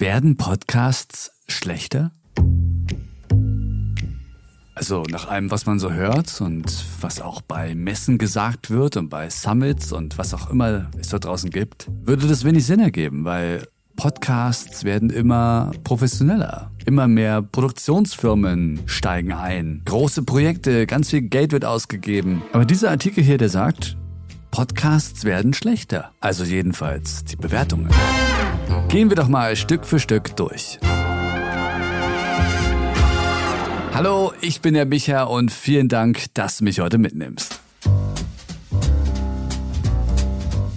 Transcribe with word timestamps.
Werden 0.00 0.38
Podcasts 0.38 1.30
schlechter? 1.46 2.12
Also 4.74 5.02
nach 5.02 5.28
allem, 5.28 5.50
was 5.50 5.66
man 5.66 5.78
so 5.78 5.92
hört 5.92 6.40
und 6.40 6.86
was 7.02 7.20
auch 7.20 7.42
bei 7.42 7.74
Messen 7.74 8.16
gesagt 8.16 8.70
wird 8.70 8.96
und 8.96 9.10
bei 9.10 9.28
Summits 9.28 9.92
und 9.92 10.16
was 10.16 10.32
auch 10.32 10.48
immer 10.48 10.90
es 10.98 11.10
dort 11.10 11.26
draußen 11.26 11.50
gibt, 11.50 11.90
würde 12.02 12.26
das 12.26 12.44
wenig 12.44 12.64
Sinn 12.64 12.80
ergeben, 12.80 13.26
weil 13.26 13.68
Podcasts 13.94 14.84
werden 14.84 15.10
immer 15.10 15.70
professioneller. 15.84 16.70
Immer 16.86 17.06
mehr 17.06 17.42
Produktionsfirmen 17.42 18.80
steigen 18.86 19.34
ein. 19.34 19.82
Große 19.84 20.22
Projekte, 20.22 20.86
ganz 20.86 21.10
viel 21.10 21.20
Geld 21.20 21.52
wird 21.52 21.66
ausgegeben. 21.66 22.42
Aber 22.54 22.64
dieser 22.64 22.88
Artikel 22.88 23.22
hier, 23.22 23.36
der 23.36 23.50
sagt, 23.50 23.98
Podcasts 24.50 25.24
werden 25.24 25.52
schlechter. 25.52 26.12
Also 26.20 26.44
jedenfalls 26.44 27.22
die 27.24 27.36
Bewertungen. 27.36 27.90
Gehen 28.88 29.08
wir 29.08 29.16
doch 29.16 29.28
mal 29.28 29.56
Stück 29.56 29.84
für 29.84 29.98
Stück 29.98 30.36
durch. 30.36 30.78
Hallo, 33.94 34.32
ich 34.40 34.60
bin 34.60 34.74
der 34.74 34.86
Micha 34.86 35.24
und 35.24 35.52
vielen 35.52 35.88
Dank, 35.88 36.32
dass 36.34 36.58
du 36.58 36.64
mich 36.64 36.80
heute 36.80 36.98
mitnimmst. 36.98 37.60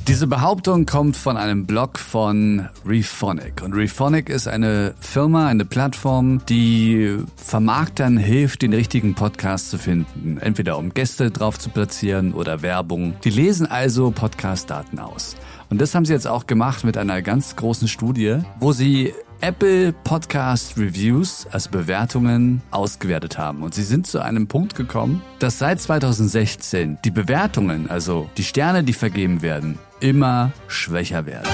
Diese 0.08 0.28
Behauptung 0.28 0.86
kommt 0.86 1.16
von 1.16 1.38
einem 1.38 1.66
Blog 1.66 1.98
von 1.98 2.68
Rephonic. 2.86 3.64
Und 3.64 3.74
Rephonic 3.74 4.30
ist 4.30 4.50
eine 4.50 4.94
Firma, 5.00 5.48
eine 5.48 5.64
Plattform, 5.64 6.46
die 6.46 7.18
Vermarktern 7.38 8.18
hilft, 8.18 8.64
den 8.64 8.74
richtigen 8.74 9.16
Podcast 9.16 9.70
zu 9.70 9.78
finden. 9.78 10.38
Entweder 10.40 10.78
um 10.78 10.94
Gäste 10.94 11.32
drauf 11.32 11.58
zu 11.58 11.70
platzieren 11.70 12.34
oder 12.34 12.62
Werbung. 12.62 13.16
Die 13.24 13.30
lesen 13.30 13.66
also 13.66 14.12
Podcast-Daten 14.12 15.00
aus. 15.00 15.38
Und 15.70 15.82
das 15.82 15.96
haben 15.96 16.06
sie 16.06 16.14
jetzt 16.14 16.28
auch 16.28 16.48
gemacht 16.48 16.84
mit 16.84 16.98
einer 16.98 17.22
ganz 17.22 17.56
großen 17.56 17.88
Studie, 17.88 18.40
wo 18.60 18.72
sie 18.72 19.14
Apple 19.42 19.92
Podcast 20.06 20.78
Reviews, 20.78 21.46
also 21.52 21.70
Bewertungen, 21.70 22.62
ausgewertet 22.72 23.38
haben. 23.38 23.62
Und 23.62 23.74
sie 23.74 23.84
sind 23.84 24.08
zu 24.08 24.20
einem 24.20 24.48
Punkt 24.48 24.76
gekommen, 24.76 25.22
dass 25.40 25.60
seit 25.60 25.82
2016 25.82 27.00
die 27.04 27.12
Bewertungen, 27.12 27.90
also 27.90 28.30
die 28.38 28.44
Sterne, 28.44 28.86
die 28.86 28.94
vergeben 28.94 29.42
werden, 29.42 29.80
immer 30.00 30.54
schwächer 30.68 31.26
werden. 31.26 31.50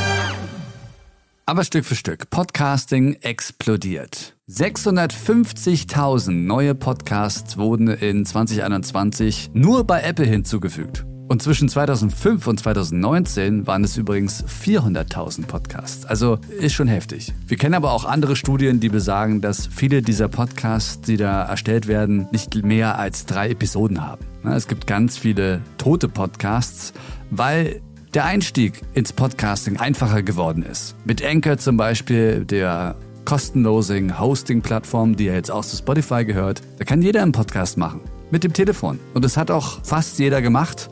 Aber 1.48 1.64
Stück 1.64 1.84
für 1.84 1.96
Stück. 1.96 2.30
Podcasting 2.30 3.16
explodiert. 3.22 4.36
650.000 4.48 6.30
neue 6.30 6.76
Podcasts 6.76 7.58
wurden 7.58 7.88
in 7.88 8.24
2021 8.24 9.50
nur 9.54 9.84
bei 9.84 10.02
Apple 10.02 10.28
hinzugefügt. 10.28 11.09
Und 11.30 11.44
zwischen 11.44 11.70
2005 11.70 12.48
und 12.48 12.60
2019 12.60 13.68
waren 13.68 13.84
es 13.84 13.96
übrigens 13.98 14.44
400.000 14.44 15.46
Podcasts. 15.46 16.04
Also 16.04 16.40
ist 16.60 16.74
schon 16.74 16.88
heftig. 16.88 17.32
Wir 17.46 17.56
kennen 17.56 17.76
aber 17.76 17.92
auch 17.92 18.06
andere 18.06 18.36
Studien, 18.36 18.80
die 18.80 18.90
besagen, 18.90 19.40
dass 19.40 19.68
viele 19.68 20.02
dieser 20.02 20.28
Podcasts, 20.28 21.02
die 21.02 21.18
da 21.18 21.44
erstellt 21.44 21.86
werden, 21.86 22.28
nicht 22.32 22.66
mehr 22.66 22.98
als 22.98 23.28
drei 23.28 23.52
Episoden 23.52 24.02
haben. 24.02 24.26
Es 24.44 24.68
gibt 24.68 24.88
ganz 24.88 25.20
viele 25.20 25.62
tote 25.78 26.10
Podcasts, 26.10 26.94
weil 27.30 27.80
der 28.16 28.26
Einstieg 28.26 28.82
ins 28.96 29.14
Podcasting 29.14 29.78
einfacher 29.78 30.24
geworden 30.24 30.64
ist. 30.64 30.96
Mit 31.06 31.24
Anchor 31.24 31.60
zum 31.60 31.78
Beispiel, 31.78 32.44
der 32.44 32.96
kostenlosen 33.26 34.20
Hosting-Plattform, 34.20 35.16
die 35.16 35.26
ja 35.26 35.34
jetzt 35.34 35.52
auch 35.52 35.64
zu 35.64 35.78
Spotify 35.78 36.26
gehört, 36.26 36.64
da 36.80 36.86
kann 36.86 37.04
jeder 37.04 37.22
einen 37.22 37.34
Podcast 37.34 37.78
machen. 37.78 38.02
Mit 38.32 38.44
dem 38.44 38.54
Telefon. 38.54 39.00
Und 39.14 39.26
das 39.26 39.38
hat 39.38 39.52
auch 39.52 39.84
fast 39.84 40.18
jeder 40.18 40.42
gemacht 40.42 40.90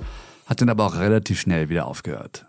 hat 0.48 0.62
dann 0.62 0.70
aber 0.70 0.86
auch 0.86 0.96
relativ 0.96 1.40
schnell 1.40 1.70
wieder 1.70 1.86
aufgehört. 1.86 2.48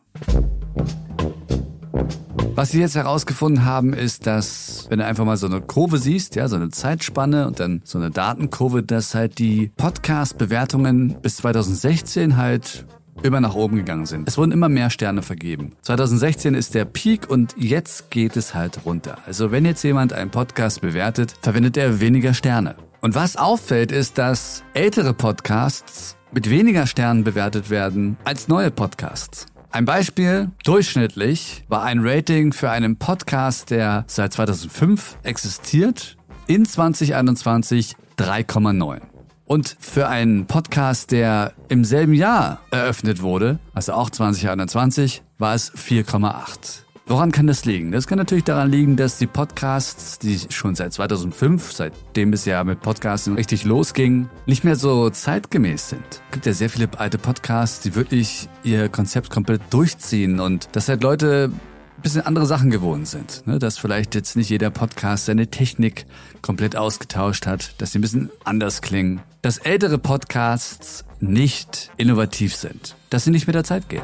Was 2.54 2.72
sie 2.72 2.80
jetzt 2.80 2.96
herausgefunden 2.96 3.64
haben, 3.64 3.92
ist, 3.92 4.26
dass 4.26 4.86
wenn 4.88 4.98
du 4.98 5.04
einfach 5.04 5.24
mal 5.24 5.36
so 5.36 5.46
eine 5.46 5.60
Kurve 5.60 5.98
siehst, 5.98 6.34
ja, 6.34 6.48
so 6.48 6.56
eine 6.56 6.70
Zeitspanne 6.70 7.46
und 7.46 7.60
dann 7.60 7.82
so 7.84 7.98
eine 7.98 8.10
Datenkurve, 8.10 8.82
dass 8.82 9.14
halt 9.14 9.38
die 9.38 9.70
Podcast-Bewertungen 9.76 11.20
bis 11.22 11.36
2016 11.36 12.36
halt 12.36 12.84
immer 13.22 13.40
nach 13.40 13.54
oben 13.54 13.76
gegangen 13.76 14.06
sind. 14.06 14.28
Es 14.28 14.38
wurden 14.38 14.52
immer 14.52 14.68
mehr 14.68 14.90
Sterne 14.90 15.22
vergeben. 15.22 15.72
2016 15.82 16.54
ist 16.54 16.74
der 16.74 16.84
Peak 16.84 17.30
und 17.30 17.54
jetzt 17.56 18.10
geht 18.10 18.36
es 18.36 18.54
halt 18.54 18.84
runter. 18.84 19.18
Also 19.26 19.52
wenn 19.52 19.64
jetzt 19.64 19.82
jemand 19.84 20.12
einen 20.12 20.30
Podcast 20.30 20.80
bewertet, 20.80 21.34
verwendet 21.42 21.76
er 21.76 22.00
weniger 22.00 22.34
Sterne. 22.34 22.74
Und 23.00 23.14
was 23.14 23.36
auffällt, 23.36 23.92
ist, 23.92 24.18
dass 24.18 24.64
ältere 24.74 25.14
Podcasts 25.14 26.16
mit 26.32 26.50
weniger 26.50 26.86
Sternen 26.86 27.22
bewertet 27.22 27.70
werden 27.70 28.16
als 28.24 28.48
neue 28.48 28.70
Podcasts. 28.72 29.46
Ein 29.70 29.84
Beispiel, 29.84 30.50
durchschnittlich 30.64 31.64
war 31.68 31.84
ein 31.84 32.00
Rating 32.00 32.52
für 32.52 32.70
einen 32.70 32.96
Podcast, 32.96 33.70
der 33.70 34.04
seit 34.08 34.32
2005 34.32 35.18
existiert, 35.22 36.16
in 36.48 36.66
2021 36.66 37.94
3,9. 38.18 39.00
Und 39.44 39.76
für 39.78 40.08
einen 40.08 40.46
Podcast, 40.46 41.12
der 41.12 41.52
im 41.68 41.84
selben 41.84 42.14
Jahr 42.14 42.60
eröffnet 42.70 43.22
wurde, 43.22 43.60
also 43.74 43.92
auch 43.92 44.10
2021, 44.10 45.22
war 45.38 45.54
es 45.54 45.72
4,8. 45.72 46.82
Woran 47.08 47.32
kann 47.32 47.46
das 47.46 47.64
liegen? 47.64 47.90
Das 47.90 48.06
kann 48.06 48.18
natürlich 48.18 48.44
daran 48.44 48.70
liegen, 48.70 48.96
dass 48.96 49.16
die 49.16 49.26
Podcasts, 49.26 50.18
die 50.18 50.38
schon 50.50 50.74
seit 50.74 50.92
2005, 50.92 51.72
seitdem 51.72 52.34
es 52.34 52.44
ja 52.44 52.62
mit 52.64 52.82
Podcasting 52.82 53.34
richtig 53.34 53.64
losging, 53.64 54.28
nicht 54.44 54.62
mehr 54.62 54.76
so 54.76 55.08
zeitgemäß 55.08 55.88
sind. 55.88 56.04
Es 56.10 56.32
gibt 56.32 56.44
ja 56.44 56.52
sehr 56.52 56.68
viele 56.68 56.86
alte 56.98 57.16
Podcasts, 57.16 57.80
die 57.80 57.94
wirklich 57.94 58.50
ihr 58.62 58.90
Konzept 58.90 59.30
komplett 59.30 59.62
durchziehen 59.70 60.38
und 60.38 60.68
dass 60.72 60.90
halt 60.90 61.02
Leute 61.02 61.50
ein 61.50 62.02
bisschen 62.02 62.26
andere 62.26 62.44
Sachen 62.44 62.70
gewohnt 62.70 63.08
sind. 63.08 63.46
Ne? 63.46 63.58
Dass 63.58 63.78
vielleicht 63.78 64.14
jetzt 64.14 64.36
nicht 64.36 64.50
jeder 64.50 64.68
Podcast 64.68 65.24
seine 65.24 65.46
Technik 65.46 66.04
komplett 66.42 66.76
ausgetauscht 66.76 67.46
hat, 67.46 67.80
dass 67.80 67.92
sie 67.92 68.00
ein 68.00 68.02
bisschen 68.02 68.30
anders 68.44 68.82
klingen. 68.82 69.22
Dass 69.40 69.56
ältere 69.56 69.96
Podcasts 69.96 71.06
nicht 71.20 71.90
innovativ 71.96 72.54
sind. 72.54 72.96
Dass 73.08 73.24
sie 73.24 73.30
nicht 73.30 73.46
mit 73.46 73.56
der 73.56 73.64
Zeit 73.64 73.88
gehen. 73.88 74.02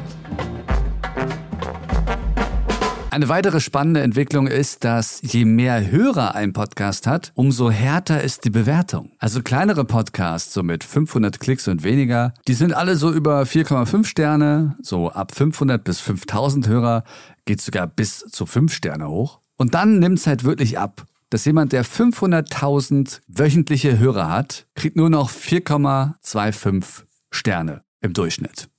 Eine 3.15 3.29
weitere 3.29 3.61
spannende 3.61 4.01
Entwicklung 4.01 4.45
ist, 4.45 4.83
dass 4.83 5.21
je 5.21 5.45
mehr 5.45 5.89
Hörer 5.89 6.35
ein 6.35 6.51
Podcast 6.51 7.07
hat, 7.07 7.31
umso 7.33 7.71
härter 7.71 8.21
ist 8.21 8.43
die 8.43 8.49
Bewertung. 8.49 9.13
Also 9.19 9.41
kleinere 9.41 9.85
Podcasts, 9.85 10.53
so 10.53 10.63
mit 10.63 10.83
500 10.83 11.39
Klicks 11.39 11.69
und 11.69 11.85
weniger, 11.85 12.33
die 12.45 12.53
sind 12.53 12.73
alle 12.73 12.97
so 12.97 13.13
über 13.13 13.43
4,5 13.43 14.03
Sterne, 14.03 14.75
so 14.81 15.11
ab 15.11 15.33
500 15.33 15.81
bis 15.81 16.01
5000 16.01 16.67
Hörer 16.67 17.05
geht 17.45 17.61
sogar 17.61 17.87
bis 17.87 18.19
zu 18.19 18.45
5 18.45 18.73
Sterne 18.73 19.07
hoch. 19.07 19.39
Und 19.55 19.75
dann 19.75 19.99
nimmt 19.99 20.19
es 20.19 20.27
halt 20.27 20.43
wirklich 20.43 20.77
ab 20.77 21.05
dass 21.31 21.43
jemand, 21.45 21.73
der 21.73 21.83
500.000 21.83 23.19
wöchentliche 23.27 23.97
Hörer 23.97 24.29
hat, 24.29 24.67
kriegt 24.75 24.95
nur 24.95 25.09
noch 25.09 25.31
4,25 25.31 27.03
Sterne 27.31 27.83
im 27.99 28.13
Durchschnitt. 28.13 28.69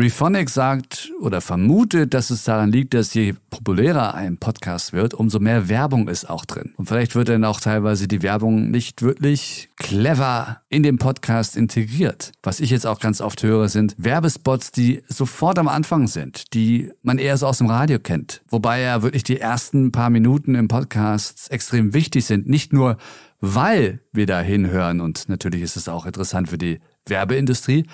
Rephonic 0.00 0.48
sagt 0.48 1.10
oder 1.18 1.40
vermutet, 1.40 2.14
dass 2.14 2.30
es 2.30 2.44
daran 2.44 2.70
liegt, 2.70 2.94
dass 2.94 3.14
je 3.14 3.34
populärer 3.50 4.14
ein 4.14 4.36
Podcast 4.36 4.92
wird, 4.92 5.12
umso 5.12 5.40
mehr 5.40 5.68
Werbung 5.68 6.06
ist 6.06 6.30
auch 6.30 6.44
drin. 6.44 6.72
Und 6.76 6.86
vielleicht 6.86 7.16
wird 7.16 7.28
dann 7.28 7.42
auch 7.42 7.58
teilweise 7.58 8.06
die 8.06 8.22
Werbung 8.22 8.70
nicht 8.70 9.02
wirklich 9.02 9.70
clever 9.74 10.60
in 10.68 10.84
den 10.84 10.98
Podcast 10.98 11.56
integriert. 11.56 12.30
Was 12.44 12.60
ich 12.60 12.70
jetzt 12.70 12.86
auch 12.86 13.00
ganz 13.00 13.20
oft 13.20 13.42
höre, 13.42 13.68
sind 13.68 13.96
Werbespots, 13.98 14.70
die 14.70 15.02
sofort 15.08 15.58
am 15.58 15.66
Anfang 15.66 16.06
sind, 16.06 16.54
die 16.54 16.92
man 17.02 17.18
eher 17.18 17.36
so 17.36 17.48
aus 17.48 17.58
dem 17.58 17.66
Radio 17.66 17.98
kennt. 17.98 18.42
Wobei 18.48 18.80
ja 18.80 19.02
wirklich 19.02 19.24
die 19.24 19.40
ersten 19.40 19.90
paar 19.90 20.10
Minuten 20.10 20.54
im 20.54 20.68
Podcast 20.68 21.50
extrem 21.50 21.92
wichtig 21.92 22.24
sind. 22.24 22.48
Nicht 22.48 22.72
nur, 22.72 22.98
weil 23.40 24.00
wir 24.12 24.26
da 24.26 24.42
hinhören 24.42 25.00
und 25.00 25.28
natürlich 25.28 25.62
ist 25.62 25.76
es 25.76 25.88
auch 25.88 26.06
interessant 26.06 26.50
für 26.50 26.58
die 26.58 26.78
Werbeindustrie, 27.04 27.84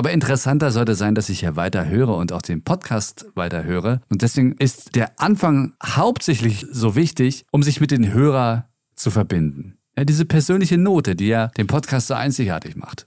aber 0.00 0.12
interessanter 0.12 0.70
sollte 0.70 0.94
sein, 0.94 1.14
dass 1.14 1.28
ich 1.28 1.42
ja 1.42 1.56
weiter 1.56 1.86
höre 1.86 2.16
und 2.16 2.32
auch 2.32 2.40
den 2.40 2.64
Podcast 2.64 3.26
weiter 3.34 3.64
höre. 3.64 4.00
Und 4.08 4.22
deswegen 4.22 4.52
ist 4.52 4.96
der 4.96 5.20
Anfang 5.20 5.74
hauptsächlich 5.84 6.64
so 6.72 6.96
wichtig, 6.96 7.44
um 7.50 7.62
sich 7.62 7.82
mit 7.82 7.90
den 7.90 8.10
Hörer 8.10 8.70
zu 8.94 9.10
verbinden. 9.10 9.76
Ja, 9.98 10.06
diese 10.06 10.24
persönliche 10.24 10.78
Note, 10.78 11.14
die 11.16 11.26
ja 11.26 11.48
den 11.48 11.66
Podcast 11.66 12.06
so 12.06 12.14
einzigartig 12.14 12.76
macht. 12.76 13.06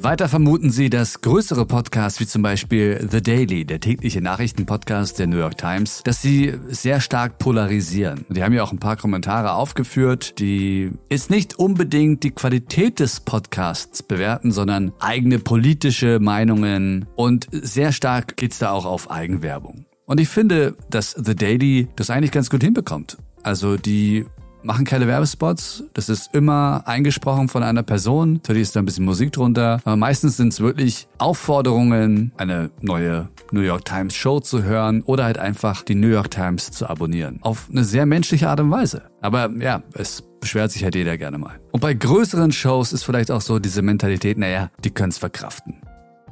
Weiter 0.00 0.28
vermuten 0.28 0.70
sie, 0.70 0.90
dass 0.90 1.20
größere 1.22 1.66
Podcasts 1.66 2.20
wie 2.20 2.26
zum 2.26 2.42
Beispiel 2.42 3.06
The 3.10 3.20
Daily, 3.20 3.64
der 3.64 3.80
tägliche 3.80 4.20
Nachrichtenpodcast 4.20 5.18
der 5.18 5.26
New 5.26 5.38
York 5.38 5.58
Times, 5.58 6.02
dass 6.04 6.22
sie 6.22 6.54
sehr 6.68 7.00
stark 7.00 7.38
polarisieren. 7.38 8.24
Die 8.28 8.42
haben 8.42 8.52
ja 8.52 8.62
auch 8.62 8.72
ein 8.72 8.78
paar 8.78 8.96
Kommentare 8.96 9.52
aufgeführt, 9.52 10.38
die 10.38 10.92
ist 11.08 11.30
nicht 11.30 11.58
unbedingt 11.58 12.22
die 12.22 12.30
Qualität 12.30 13.00
des 13.00 13.20
Podcasts 13.20 14.02
bewerten, 14.02 14.52
sondern 14.52 14.92
eigene 15.00 15.40
politische 15.40 16.20
Meinungen 16.20 17.06
und 17.16 17.48
sehr 17.50 17.92
stark 17.92 18.36
geht's 18.36 18.58
da 18.58 18.70
auch 18.70 18.86
auf 18.86 19.10
Eigenwerbung. 19.10 19.84
Und 20.06 20.20
ich 20.20 20.28
finde, 20.28 20.76
dass 20.90 21.10
The 21.10 21.34
Daily 21.34 21.88
das 21.96 22.08
eigentlich 22.08 22.32
ganz 22.32 22.50
gut 22.50 22.62
hinbekommt. 22.62 23.18
Also 23.42 23.76
die 23.76 24.26
machen 24.62 24.84
keine 24.84 25.06
Werbespots. 25.06 25.84
Das 25.94 26.08
ist 26.08 26.34
immer 26.34 26.82
eingesprochen 26.86 27.48
von 27.48 27.62
einer 27.62 27.82
Person. 27.82 28.34
Natürlich 28.34 28.62
ist 28.62 28.76
da 28.76 28.80
ein 28.80 28.84
bisschen 28.84 29.04
Musik 29.04 29.32
drunter. 29.32 29.80
Aber 29.84 29.96
meistens 29.96 30.36
sind 30.36 30.52
es 30.52 30.60
wirklich 30.60 31.08
Aufforderungen, 31.18 32.32
eine 32.36 32.70
neue 32.80 33.28
New 33.50 33.60
York 33.60 33.84
Times 33.84 34.14
Show 34.14 34.40
zu 34.40 34.62
hören 34.62 35.02
oder 35.02 35.24
halt 35.24 35.38
einfach 35.38 35.82
die 35.82 35.94
New 35.94 36.08
York 36.08 36.30
Times 36.30 36.70
zu 36.70 36.88
abonnieren. 36.88 37.38
Auf 37.42 37.68
eine 37.70 37.84
sehr 37.84 38.06
menschliche 38.06 38.48
Art 38.48 38.60
und 38.60 38.70
Weise. 38.70 39.02
Aber 39.20 39.50
ja, 39.58 39.82
es 39.94 40.22
beschwert 40.40 40.70
sich 40.70 40.84
halt 40.84 40.94
jeder 40.94 41.16
gerne 41.16 41.38
mal. 41.38 41.58
Und 41.72 41.80
bei 41.80 41.94
größeren 41.94 42.52
Shows 42.52 42.92
ist 42.92 43.04
vielleicht 43.04 43.30
auch 43.30 43.40
so 43.40 43.58
diese 43.58 43.82
Mentalität, 43.82 44.38
naja, 44.38 44.70
die 44.84 44.90
können 44.90 45.10
es 45.10 45.18
verkraften. 45.18 45.76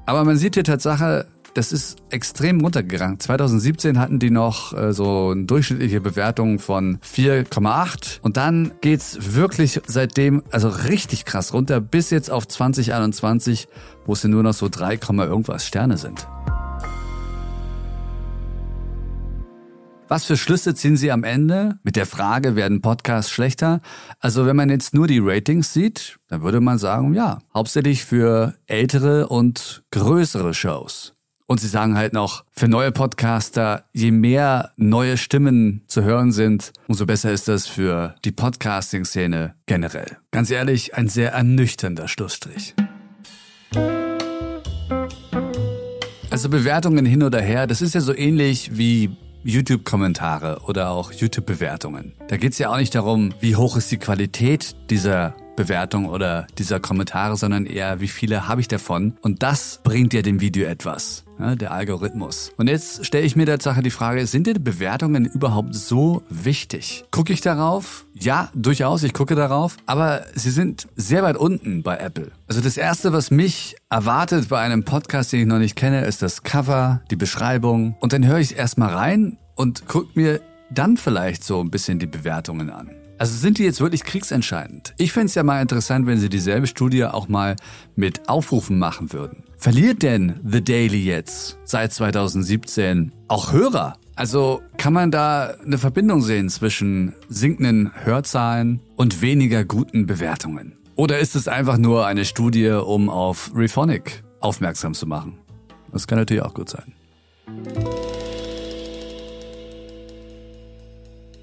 Aber 0.07 0.25
man 0.25 0.37
sieht 0.37 0.55
hier 0.55 0.63
Tatsache, 0.63 1.27
das 1.57 1.73
ist 1.73 1.97
extrem 2.11 2.61
runtergegangen. 2.61 3.19
2017 3.19 3.99
hatten 3.99 4.19
die 4.19 4.31
noch 4.31 4.77
äh, 4.77 4.93
so 4.93 5.31
eine 5.31 5.45
durchschnittliche 5.45 6.01
Bewertung 6.01 6.59
von 6.59 6.99
4,8 6.99 8.21
und 8.21 8.37
dann 8.37 8.73
geht's 8.83 9.35
wirklich 9.35 9.81
seitdem 9.87 10.43
also 10.51 10.69
richtig 10.69 11.25
krass 11.25 11.55
runter 11.55 11.81
bis 11.81 12.11
jetzt 12.11 12.31
auf 12.31 12.47
2021, 12.47 13.69
wo 14.05 14.13
es 14.13 14.25
nur 14.25 14.43
noch 14.43 14.53
so 14.53 14.69
3, 14.69 14.99
irgendwas 15.25 15.67
Sterne 15.67 15.97
sind. 15.97 16.27
Was 20.09 20.25
für 20.25 20.37
Schlüsse 20.37 20.75
ziehen 20.75 20.97
Sie 20.97 21.11
am 21.11 21.25
Ende? 21.25 21.79
Mit 21.83 21.97
der 21.97 22.07
Frage, 22.07 22.55
werden 22.55 22.81
Podcasts 22.81 23.33
schlechter? 23.33 23.81
Also 24.21 24.47
wenn 24.47 24.55
man 24.55 24.71
jetzt 24.71 24.95
nur 24.95 25.09
die 25.09 25.19
Ratings 25.21 25.73
sieht, 25.73 26.19
dann 26.29 26.43
würde 26.43 26.61
man 26.61 26.79
sagen, 26.79 27.13
ja, 27.15 27.39
hauptsächlich 27.53 28.05
für 28.05 28.55
ältere 28.67 29.27
und 29.27 29.83
größere 29.91 30.55
Shows. 30.55 31.16
Und 31.49 31.61
sie 31.61 31.69
sagen 31.69 31.97
halt 31.97 32.13
noch, 32.13 32.45
für 32.51 32.67
neue 32.67 32.91
Podcaster, 32.91 33.85
je 33.93 34.11
mehr 34.11 34.73
neue 34.77 35.17
Stimmen 35.17 35.83
zu 35.87 36.03
hören 36.03 36.33
sind, 36.33 36.73
umso 36.89 37.07
besser 37.07 37.31
ist 37.31 37.47
das 37.47 37.69
für 37.69 38.17
die 38.25 38.33
Podcasting-Szene 38.33 39.55
generell. 39.67 40.17
Ganz 40.33 40.51
ehrlich, 40.51 40.97
ein 40.97 41.09
sehr 41.09 41.33
ernüchternder 41.33 42.09
Schlussstrich. 42.09 42.75
Also 46.31 46.49
Bewertungen 46.49 47.07
hin 47.07 47.23
oder 47.23 47.41
her, 47.41 47.69
das 47.69 47.81
ist 47.81 47.95
ja 47.95 48.01
so 48.01 48.13
ähnlich 48.13 48.77
wie 48.77 49.17
YouTube-Kommentare 49.45 50.63
oder 50.67 50.91
auch 50.91 51.13
YouTube-Bewertungen. 51.13 52.15
Da 52.27 52.37
geht 52.39 52.53
es 52.55 52.59
ja 52.59 52.71
auch 52.71 52.79
nicht 52.79 52.97
darum, 52.97 53.33
wie 53.39 53.55
hoch 53.55 53.77
ist 53.77 53.93
die 53.93 53.99
Qualität 53.99 54.75
dieser 54.91 55.37
Bewertung 55.55 56.07
oder 56.07 56.49
dieser 56.59 56.81
Kommentare, 56.81 57.37
sondern 57.37 57.67
eher, 57.67 58.01
wie 58.01 58.09
viele 58.09 58.49
habe 58.49 58.61
ich 58.61 58.69
davon? 58.69 59.17
Und 59.23 59.45
das 59.45 59.81
bringt 59.85 60.13
ja 60.13 60.23
dem 60.23 60.41
Video 60.41 60.67
etwas, 60.67 61.25
der 61.39 61.73
Algorithmus. 61.73 62.53
Und 62.57 62.69
jetzt 62.69 63.05
stelle 63.05 63.25
ich 63.25 63.37
mir 63.37 63.47
Tatsache 63.47 63.83
die 63.83 63.91
Frage, 63.91 64.27
sind 64.27 64.47
denn 64.47 64.63
Bewertungen 64.63 65.27
überhaupt 65.27 65.75
so 65.75 66.23
wichtig? 66.29 67.05
Gucke 67.11 67.33
ich 67.33 67.41
darauf? 67.41 68.07
Ja, 68.15 68.51
durchaus, 68.55 69.03
ich 69.03 69.13
gucke 69.13 69.35
darauf, 69.35 69.77
aber 69.87 70.25
sie 70.35 70.51
sind 70.51 70.89
sehr 70.97 71.23
weit 71.23 71.37
unten 71.37 71.83
bei 71.83 71.97
Apple. 71.99 72.33
Also 72.49 72.61
das 72.61 72.77
Erste, 72.77 73.13
was 73.13 73.31
mich 73.31 73.77
erwartet 73.91 74.49
bei 74.49 74.61
einem 74.61 74.85
Podcast, 74.85 75.33
den 75.33 75.41
ich 75.41 75.47
noch 75.47 75.59
nicht 75.59 75.77
kenne, 75.77 76.05
ist 76.05 76.23
das 76.23 76.43
Cover, 76.43 77.03
die 77.11 77.17
Beschreibung. 77.17 77.97
Und 78.01 78.13
dann 78.13 78.27
höre 78.27 78.39
ich 78.39 78.57
erstmal 78.57 78.95
rein 78.95 79.39
und 79.55 79.87
gucke 79.87 80.09
mir 80.15 80.41
dann 80.71 80.97
vielleicht 80.97 81.45
so 81.45 81.61
ein 81.61 81.71
bisschen 81.71 81.99
die 81.99 82.07
Bewertungen 82.07 82.71
an. 82.71 82.91
Also 83.19 83.35
sind 83.37 83.59
die 83.59 83.65
jetzt 83.65 83.81
wirklich 83.81 84.05
kriegsentscheidend? 84.05 84.93
Ich 84.99 85.13
fände 85.13 85.27
es 85.27 85.35
ja 85.35 85.43
mal 85.43 85.63
interessant, 85.63 86.07
wenn 86.07 86.19
sie 86.19 86.29
dieselbe 86.29 86.67
Studie 86.67 87.05
auch 87.05 87.29
mal 87.29 87.57
mit 87.95 88.29
Aufrufen 88.29 88.79
machen 88.79 89.13
würden. 89.13 89.45
Verliert 89.57 90.03
denn 90.03 90.39
The 90.47 90.63
Daily 90.63 91.03
jetzt 91.03 91.59
seit 91.65 91.93
2017 91.93 93.13
auch 93.29 93.53
Hörer? 93.53 93.97
Also 94.17 94.63
kann 94.77 94.93
man 94.93 95.11
da 95.11 95.55
eine 95.65 95.79
Verbindung 95.79 96.23
sehen 96.23 96.49
zwischen 96.51 97.15
sinkenden 97.29 97.91
Hörzahlen 98.05 98.81
und 98.97 99.23
weniger 99.23 99.65
guten 99.65 100.07
Bewertungen? 100.07 100.77
Oder 100.95 101.19
ist 101.19 101.37
es 101.37 101.49
einfach 101.49 101.79
nur 101.79 102.07
eine 102.07 102.25
Studie, 102.25 102.69
um 102.69 103.09
auf 103.09 103.51
Rephonic 103.55 104.25
aufmerksam 104.41 104.95
zu 104.95 105.07
machen? 105.07 105.39
Das 105.93 106.07
kann 106.07 106.19
natürlich 106.19 106.43
auch 106.43 106.55
gut 106.55 106.71
sein. 106.71 106.95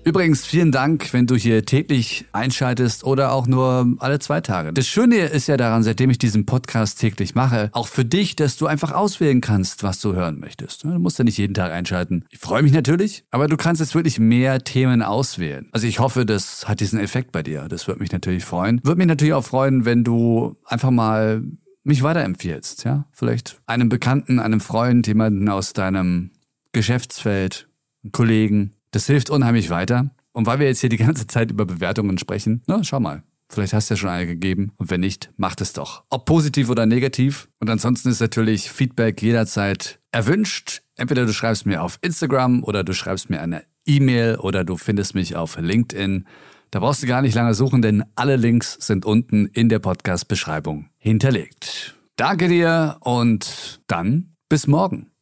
Übrigens, 0.05 0.45
vielen 0.45 0.73
Dank, 0.73 1.13
wenn 1.13 1.27
du 1.27 1.35
hier 1.35 1.63
täglich 1.63 2.25
einschaltest 2.33 3.05
oder 3.05 3.31
auch 3.31 3.47
nur 3.47 3.95
alle 3.99 4.19
zwei 4.19 4.41
Tage. 4.41 4.73
Das 4.73 4.85
Schöne 4.85 5.27
ist 5.27 5.47
ja 5.47 5.55
daran, 5.55 5.81
seitdem 5.81 6.09
ich 6.09 6.17
diesen 6.17 6.45
Podcast 6.45 6.99
täglich 6.99 7.35
mache, 7.35 7.69
auch 7.71 7.87
für 7.87 8.03
dich, 8.03 8.35
dass 8.35 8.57
du 8.57 8.67
einfach 8.67 8.91
auswählen 8.91 9.39
kannst, 9.39 9.81
was 9.81 10.01
du 10.01 10.13
hören 10.13 10.41
möchtest. 10.41 10.83
Du 10.83 10.89
musst 10.89 11.19
ja 11.19 11.23
nicht 11.23 11.37
jeden 11.37 11.53
Tag 11.53 11.71
einschalten. 11.71 12.25
Ich 12.31 12.39
freue 12.39 12.63
mich 12.63 12.73
natürlich, 12.73 13.23
aber 13.31 13.47
du 13.47 13.55
kannst 13.55 13.79
jetzt 13.79 13.95
wirklich 13.95 14.19
mehr 14.19 14.61
Themen 14.61 15.01
auswählen. 15.03 15.69
Also 15.71 15.87
ich 15.87 15.99
hoffe, 15.99 16.25
das 16.25 16.67
hat 16.67 16.81
diesen 16.81 16.99
Effekt 16.99 17.31
bei 17.31 17.41
dir. 17.41 17.69
Das 17.69 17.87
würde 17.87 18.01
mich 18.01 18.11
natürlich 18.11 18.43
freuen. 18.43 18.81
Würde 18.83 18.97
mich 18.97 19.07
natürlich 19.07 19.33
auch 19.33 19.45
freuen, 19.45 19.85
wenn 19.85 20.03
du 20.03 20.57
einfach 20.65 20.91
mal 20.91 21.43
mich 21.85 22.03
weiterempfiehlst, 22.03 22.83
ja? 22.83 23.05
Vielleicht 23.11 23.61
einem 23.67 23.87
Bekannten, 23.87 24.39
einem 24.39 24.59
Freund, 24.59 25.07
jemanden 25.07 25.47
aus 25.47 25.71
deinem 25.71 26.31
Geschäftsfeld, 26.73 27.69
Kollegen, 28.11 28.73
das 28.93 29.07
hilft 29.07 29.29
unheimlich 29.29 29.69
weiter. 29.69 30.09
Und 30.31 30.45
weil 30.45 30.59
wir 30.59 30.67
jetzt 30.67 30.79
hier 30.79 30.89
die 30.89 30.97
ganze 30.97 31.27
Zeit 31.27 31.51
über 31.51 31.65
Bewertungen 31.65 32.17
sprechen, 32.17 32.61
na, 32.67 32.83
schau 32.83 32.99
mal. 32.99 33.23
Vielleicht 33.49 33.73
hast 33.73 33.89
du 33.89 33.93
ja 33.93 33.97
schon 33.97 34.09
eine 34.09 34.25
gegeben. 34.25 34.71
Und 34.77 34.89
wenn 34.89 35.01
nicht, 35.01 35.31
macht 35.37 35.61
es 35.61 35.73
doch. 35.73 36.03
Ob 36.09 36.25
positiv 36.25 36.69
oder 36.69 36.85
negativ. 36.85 37.49
Und 37.59 37.69
ansonsten 37.69 38.09
ist 38.09 38.19
natürlich 38.19 38.71
Feedback 38.71 39.21
jederzeit 39.21 39.99
erwünscht. 40.11 40.81
Entweder 40.95 41.25
du 41.25 41.33
schreibst 41.33 41.65
mir 41.65 41.83
auf 41.83 41.99
Instagram 42.01 42.63
oder 42.63 42.83
du 42.83 42.93
schreibst 42.93 43.29
mir 43.29 43.41
eine 43.41 43.63
E-Mail 43.85 44.37
oder 44.37 44.63
du 44.63 44.77
findest 44.77 45.13
mich 45.13 45.35
auf 45.35 45.57
LinkedIn. 45.59 46.25
Da 46.71 46.79
brauchst 46.79 47.03
du 47.03 47.07
gar 47.07 47.21
nicht 47.21 47.35
lange 47.35 47.53
suchen, 47.53 47.83
denn 47.83 48.03
alle 48.15 48.35
Links 48.35 48.77
sind 48.79 49.05
unten 49.05 49.45
in 49.45 49.69
der 49.69 49.79
Podcast-Beschreibung 49.79 50.89
hinterlegt. 50.97 51.95
Danke 52.15 52.47
dir 52.47 52.97
und 53.01 53.81
dann 53.85 54.35
bis 54.49 54.65
morgen. 54.65 55.12